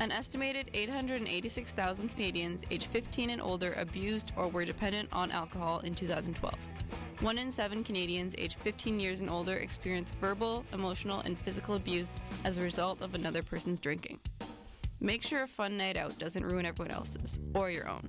An 0.00 0.10
estimated 0.10 0.70
886,000 0.74 2.08
Canadians 2.10 2.64
aged 2.70 2.86
15 2.86 3.30
and 3.30 3.40
older 3.40 3.74
abused 3.78 4.32
or 4.36 4.48
were 4.48 4.64
dependent 4.64 5.08
on 5.12 5.30
alcohol 5.30 5.80
in 5.80 5.94
2012. 5.94 6.54
One 7.20 7.38
in 7.38 7.52
seven 7.52 7.84
Canadians 7.84 8.34
aged 8.38 8.58
15 8.60 9.00
years 9.00 9.20
and 9.20 9.30
older 9.30 9.56
experience 9.56 10.12
verbal, 10.20 10.64
emotional, 10.72 11.20
and 11.20 11.38
physical 11.38 11.76
abuse 11.76 12.16
as 12.44 12.58
a 12.58 12.62
result 12.62 13.02
of 13.02 13.14
another 13.14 13.42
person's 13.42 13.80
drinking. 13.80 14.20
Make 15.00 15.22
sure 15.22 15.42
a 15.42 15.48
fun 15.48 15.76
night 15.76 15.96
out 15.96 16.18
doesn't 16.18 16.44
ruin 16.44 16.66
everyone 16.66 16.92
else's, 16.94 17.38
or 17.54 17.70
your 17.70 17.88
own. 17.88 18.08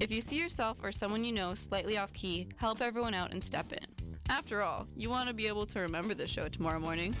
If 0.00 0.12
you 0.12 0.20
see 0.20 0.36
yourself 0.38 0.78
or 0.84 0.92
someone 0.92 1.24
you 1.24 1.32
know 1.32 1.54
slightly 1.54 1.98
off 1.98 2.12
key, 2.12 2.46
help 2.56 2.80
everyone 2.80 3.14
out 3.14 3.32
and 3.32 3.42
step 3.42 3.72
in. 3.72 3.84
After 4.28 4.62
all, 4.62 4.86
you 4.94 5.10
want 5.10 5.26
to 5.26 5.34
be 5.34 5.48
able 5.48 5.66
to 5.66 5.80
remember 5.80 6.14
the 6.14 6.28
show 6.28 6.46
tomorrow 6.48 6.78
morning. 6.78 7.16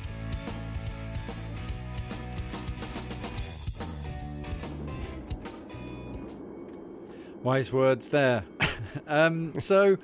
Wise 7.42 7.72
words 7.72 8.08
there. 8.10 8.44
um, 9.08 9.58
so, 9.58 9.96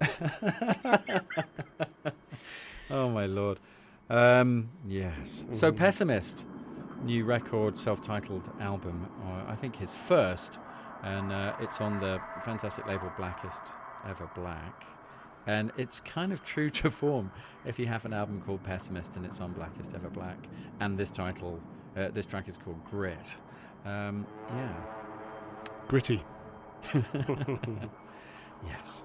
oh 2.88 3.08
my 3.08 3.26
lord. 3.26 3.58
Um, 4.08 4.68
yes. 4.86 5.44
So, 5.50 5.72
pessimist, 5.72 6.44
new 7.02 7.24
record, 7.24 7.76
self-titled 7.76 8.48
album. 8.60 9.08
Or 9.26 9.44
I 9.48 9.56
think 9.56 9.74
his 9.74 9.92
first, 9.92 10.58
and 11.02 11.32
uh, 11.32 11.54
it's 11.60 11.80
on 11.80 12.00
the 12.00 12.20
fantastic 12.44 12.86
label 12.86 13.10
Blackest 13.16 13.62
Ever 14.08 14.30
Black. 14.34 14.84
And 15.46 15.72
it's 15.76 16.00
kind 16.00 16.32
of 16.32 16.44
true 16.44 16.70
to 16.70 16.90
form. 16.90 17.32
If 17.64 17.78
you 17.78 17.86
have 17.86 18.04
an 18.04 18.12
album 18.12 18.40
called 18.40 18.62
Pessimist 18.62 19.16
and 19.16 19.26
it's 19.26 19.40
on 19.40 19.52
Blackest 19.52 19.92
Ever 19.94 20.08
Black, 20.08 20.38
and 20.80 20.96
this 20.96 21.10
title, 21.10 21.60
uh, 21.96 22.08
this 22.08 22.26
track 22.26 22.48
is 22.48 22.56
called 22.56 22.84
Grit. 22.84 23.36
Um, 23.84 24.26
yeah. 24.50 24.72
Gritty. 25.88 26.22
yes. 28.66 29.04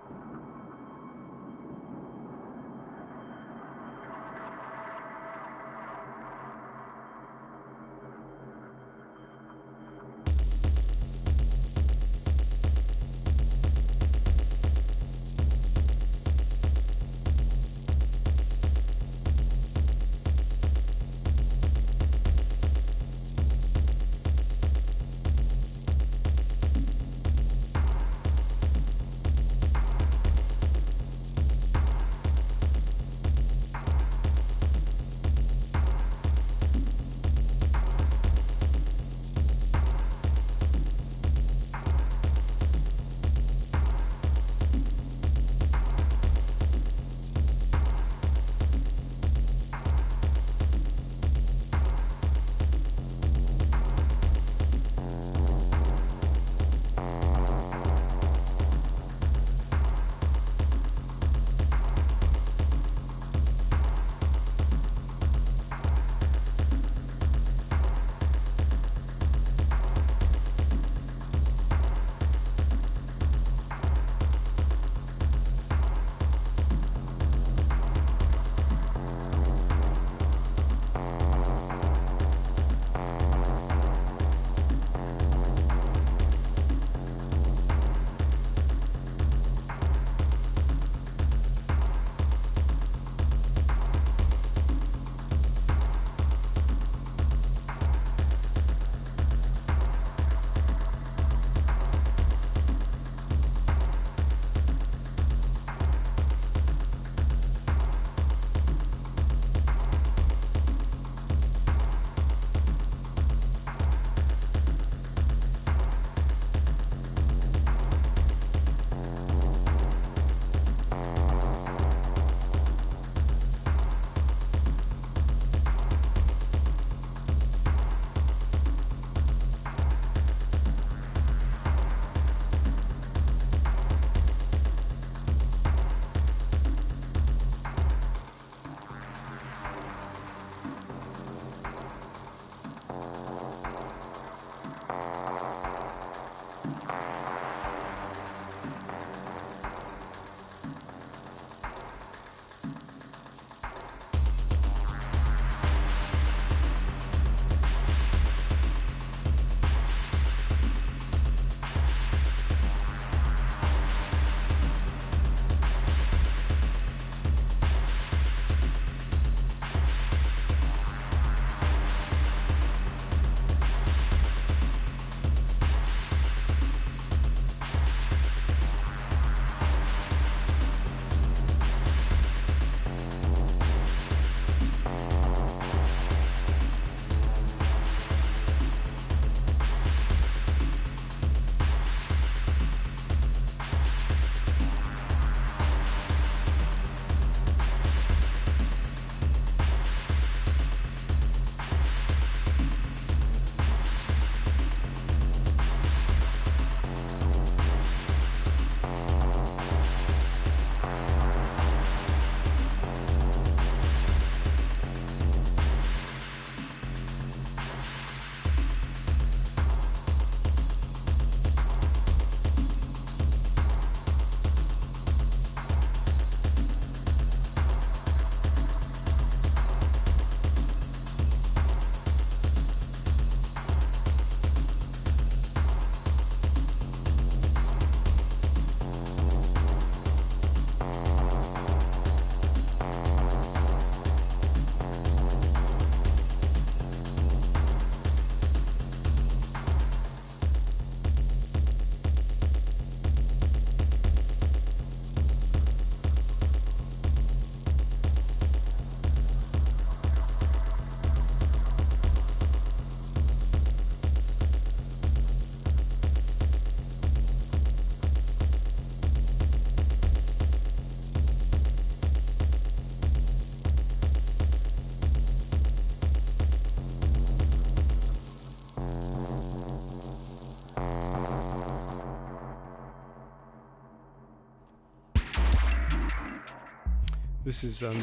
This 287.57 287.81
is 287.81 287.81
um, 287.81 287.99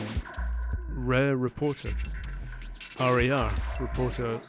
Rare 0.89 1.37
Reporter. 1.37 1.91
RER, 2.99 3.53
Reporter. 3.79 4.41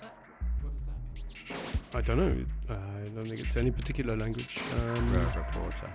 I 1.93 2.01
don't 2.01 2.17
know. 2.17 2.45
Uh, 2.67 2.73
I 2.73 3.07
don't 3.09 3.23
think 3.23 3.39
it's 3.39 3.55
any 3.55 3.69
particular 3.69 4.17
language. 4.17 4.59
Um, 4.73 5.13
Rare 5.13 5.27
Reporter. 5.37 5.93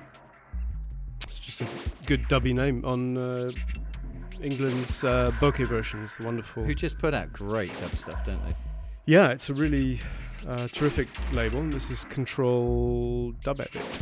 It's 1.24 1.40
just 1.40 1.60
a 1.60 1.66
good 2.06 2.22
dubby 2.28 2.54
name 2.54 2.84
on 2.84 3.18
uh, 3.18 3.50
England's 4.40 5.02
uh, 5.02 5.32
bokeh 5.40 5.66
versions. 5.66 6.16
The 6.16 6.24
wonderful. 6.24 6.62
Who 6.62 6.72
just 6.72 6.96
put 6.96 7.12
out 7.12 7.32
great 7.32 7.76
dub 7.80 7.96
stuff, 7.96 8.24
don't 8.24 8.40
they? 8.46 8.54
Yeah, 9.06 9.30
it's 9.30 9.48
a 9.48 9.54
really 9.54 9.98
uh, 10.46 10.68
terrific 10.68 11.08
label. 11.32 11.58
And 11.58 11.72
this 11.72 11.90
is 11.90 12.04
Control 12.04 13.32
Dub 13.42 13.58
Edit. 13.58 13.98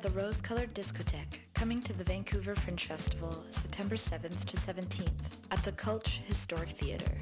At 0.00 0.14
the 0.14 0.18
Rose 0.18 0.40
Colored 0.40 0.72
Discotheque, 0.72 1.40
coming 1.52 1.82
to 1.82 1.92
the 1.92 2.04
Vancouver 2.04 2.54
Fringe 2.54 2.86
Festival 2.86 3.44
September 3.50 3.96
7th 3.96 4.46
to 4.46 4.56
17th 4.56 5.40
at 5.50 5.62
the 5.62 5.72
Cultch 5.72 6.20
Historic 6.24 6.70
Theatre. 6.70 7.18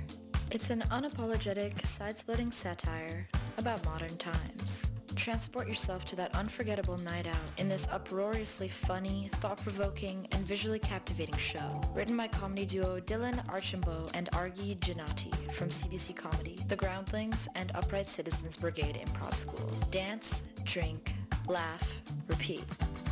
It's 0.53 0.71
an 0.71 0.85
unapologetic, 0.93 1.85
side-splitting 1.85 2.53
satire 2.53 3.27
about 3.59 3.85
modern 3.85 4.17
times. 4.17 4.93
Transport 5.17 5.67
yourself 5.67 6.05
to 6.05 6.15
that 6.15 6.33
unforgettable 6.37 6.97
night 6.99 7.27
out 7.27 7.51
in 7.57 7.69
this 7.69 7.89
uproariously 7.91 8.69
funny, 8.69 9.29
thought-provoking, 9.33 10.29
and 10.31 10.47
visually 10.47 10.79
captivating 10.79 11.37
show. 11.37 11.81
Written 11.97 12.17
by 12.17 12.29
comedy 12.29 12.65
duo 12.65 13.01
Dylan 13.01 13.43
Archambault 13.49 14.13
and 14.15 14.29
Argy 14.35 14.77
Janati 14.77 15.51
from 15.51 15.69
CBC 15.69 16.15
Comedy, 16.15 16.61
The 16.69 16.77
Groundlings, 16.77 17.49
and 17.57 17.73
Upright 17.75 18.07
Citizens 18.07 18.57
Brigade 18.57 19.05
Improv 19.05 19.35
School. 19.35 19.69
Dance, 19.91 20.45
drink, 20.63 21.17
laugh, 21.49 21.98
repeat. 22.29 22.65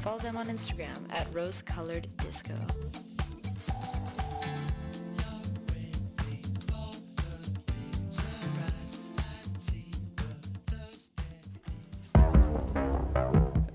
Follow 0.02 0.18
them 0.18 0.36
on 0.36 0.46
Instagram 0.46 0.96
at 1.10 1.26
Rose 1.34 1.62
Colored 1.62 2.08
Disco. 2.18 2.54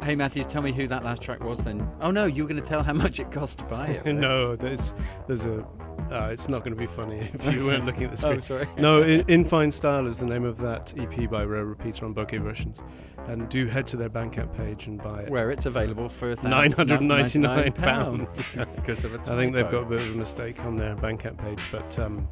Hey 0.02 0.08
hey, 0.12 0.16
Matthew, 0.18 0.44
tell 0.44 0.62
me 0.62 0.74
who 0.74 0.88
that 0.88 1.06
last 1.06 1.22
track 1.22 1.42
was 1.42 1.60
then. 1.60 1.88
Oh, 2.02 2.12
no, 2.12 2.26
you 2.26 2.44
were 2.44 2.50
going 2.50 2.62
to 2.62 2.68
tell 2.68 2.84
how 2.84 2.92
much 3.06 3.20
it 3.20 3.32
cost 3.32 3.60
to 3.60 3.64
buy 3.66 3.88
it. 3.88 4.02
right? 4.06 4.14
no, 4.14 4.56
there's 4.58 4.94
there's 5.28 5.46
a. 5.46 5.66
Uh, 6.12 6.30
it's 6.30 6.50
not 6.50 6.60
going 6.64 6.74
to 6.74 6.80
be 6.80 6.88
funny 6.88 7.20
if 7.34 7.54
you 7.54 7.66
weren't 7.66 7.86
looking 7.88 8.04
at 8.04 8.12
the 8.12 8.18
screen. 8.18 8.38
Oh, 8.38 8.40
sorry. 8.40 8.68
No, 8.78 9.02
in, 9.04 9.24
in 9.30 9.46
Fine 9.46 9.72
Style 9.72 10.08
is 10.08 10.20
the 10.20 10.26
name 10.26 10.44
of 10.44 10.58
that 10.58 10.94
EP 11.00 11.30
by 11.30 11.44
Rare 11.44 11.66
Repeater 11.66 12.06
on 12.06 12.14
Bokeh 12.14 12.42
Versions, 12.42 12.84
and 13.28 13.48
do 13.50 13.66
head 13.68 13.88
to 13.88 13.98
their 13.98 14.10
Bandcamp 14.10 14.56
page 14.58 14.88
and 14.88 15.02
buy 15.02 15.22
it. 15.22 15.30
Where 15.30 15.52
it's 15.52 15.66
available 15.66 16.10
for 16.10 16.36
Nine 16.44 16.72
hundred 16.72 17.02
ninety-nine 17.02 17.72
pounds 17.72 18.56
pounds. 18.56 18.72
because 18.76 19.04
of 19.06 19.16
a 19.16 19.20
I 19.20 19.38
think 19.38 19.54
they've 19.54 19.70
got 19.70 19.84
a 19.84 19.86
bit 19.86 20.02
of 20.02 20.08
a 20.08 20.18
mistake 20.18 20.64
on 20.66 20.76
their 20.76 20.96
Bandcamp 20.96 21.38
page, 21.38 21.62
but 21.72 21.98
um, 22.00 22.28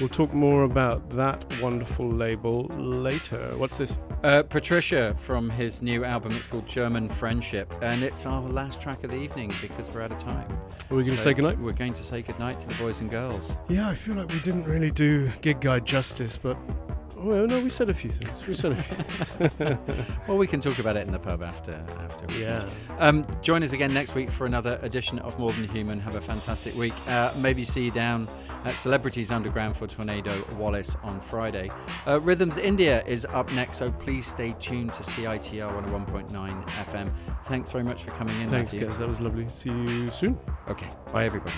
we'll 0.00 0.08
talk 0.08 0.32
more 0.32 0.64
about 0.64 1.08
that 1.10 1.44
wonderful 1.60 2.08
label 2.08 2.64
later. 2.76 3.56
What's 3.56 3.76
this? 3.76 3.98
Uh, 4.22 4.42
Patricia 4.42 5.14
from 5.18 5.50
his 5.50 5.82
new 5.82 6.04
album. 6.04 6.32
It's 6.36 6.46
called 6.46 6.66
German 6.66 7.08
Friendship, 7.08 7.72
and 7.82 8.02
it's 8.02 8.26
our 8.26 8.40
last 8.42 8.80
track 8.80 9.04
of 9.04 9.10
the 9.10 9.18
evening 9.18 9.52
because 9.60 9.90
we're 9.90 10.02
out 10.02 10.12
of 10.12 10.18
time. 10.18 10.50
Are 10.90 10.96
we 10.96 11.02
going 11.02 11.04
to 11.04 11.16
So 11.16 11.24
say 11.24 11.34
goodnight? 11.34 11.58
We're 11.58 11.72
going 11.72 11.94
to 11.94 12.02
say 12.02 12.22
goodnight 12.22 12.60
to 12.60 12.68
the 12.68 12.74
boys 12.74 13.00
and 13.00 13.10
girls. 13.10 13.56
Yeah, 13.68 13.88
I 13.88 13.94
feel 13.94 14.14
like 14.14 14.30
we 14.30 14.40
didn't 14.40 14.64
really 14.64 14.90
do 14.90 15.30
Gig 15.42 15.60
Guide 15.60 15.84
justice, 15.84 16.36
but 16.36 16.56
well, 17.16 17.46
no, 17.46 17.60
we 17.60 17.68
said 17.68 17.88
a 17.90 17.94
few 17.94 18.10
things. 18.10 18.46
We 18.46 18.54
said 18.54 18.72
a 18.72 18.76
few 18.76 19.48
things. 19.48 19.78
Well, 20.28 20.38
we 20.38 20.46
can 20.46 20.60
talk 20.60 20.78
about 20.78 20.96
it 20.96 21.06
in 21.06 21.12
the 21.12 21.18
pub 21.18 21.42
after. 21.42 21.72
After. 22.00 22.26
we 22.28 22.42
Yeah. 22.42 22.68
Um, 22.98 23.26
join 23.42 23.62
us 23.62 23.72
again 23.72 23.92
next 23.92 24.14
week 24.14 24.30
for 24.30 24.46
another 24.46 24.78
edition 24.82 25.18
of 25.20 25.38
More 25.38 25.52
Than 25.52 25.68
Human. 25.68 26.00
Have 26.00 26.16
a 26.16 26.20
fantastic 26.20 26.74
week. 26.74 26.94
Uh, 27.06 27.32
maybe 27.36 27.64
see 27.64 27.84
you 27.84 27.90
down 27.90 28.26
at 28.64 28.76
Celebrities 28.76 29.30
Underground 29.30 29.76
for 29.76 29.86
Tornado 29.86 30.44
Wallace 30.56 30.96
on 31.02 31.20
Friday. 31.20 31.70
Uh, 32.06 32.20
Rhythms 32.20 32.56
India 32.56 33.04
is 33.06 33.26
up 33.26 33.52
next, 33.52 33.76
so 33.78 33.90
please 33.92 34.26
stay 34.26 34.54
tuned 34.58 34.92
to 34.94 35.02
CITR 35.02 35.70
101.9 35.84 36.66
FM. 36.68 37.12
Thanks 37.46 37.70
very 37.70 37.84
much 37.84 38.04
for 38.04 38.10
coming 38.12 38.40
in, 38.40 38.48
Thanks, 38.48 38.72
Matthew. 38.72 38.88
guys. 38.88 38.98
That 38.98 39.08
was 39.08 39.20
lovely. 39.20 39.46
See 39.48 39.70
you 39.70 40.10
soon. 40.10 40.38
Okay, 40.68 40.88
bye 41.12 41.26
everybody. 41.26 41.54